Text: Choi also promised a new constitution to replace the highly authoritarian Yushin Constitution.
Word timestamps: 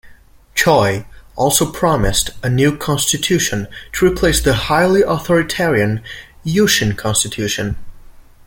Choi 0.55 1.05
also 1.35 1.71
promised 1.71 2.31
a 2.41 2.49
new 2.49 2.75
constitution 2.75 3.67
to 3.91 4.07
replace 4.07 4.41
the 4.41 4.55
highly 4.55 5.03
authoritarian 5.03 6.01
Yushin 6.43 6.97
Constitution. 6.97 7.75